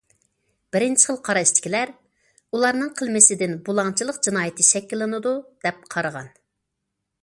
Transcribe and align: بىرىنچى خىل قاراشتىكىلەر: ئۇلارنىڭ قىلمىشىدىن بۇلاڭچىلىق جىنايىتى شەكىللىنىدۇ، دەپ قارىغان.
بىرىنچى 0.75 1.03
خىل 1.09 1.19
قاراشتىكىلەر: 1.27 1.91
ئۇلارنىڭ 2.57 2.91
قىلمىشىدىن 3.03 3.55
بۇلاڭچىلىق 3.69 4.21
جىنايىتى 4.29 4.69
شەكىللىنىدۇ، 4.75 5.39
دەپ 5.67 5.91
قارىغان. 5.95 6.37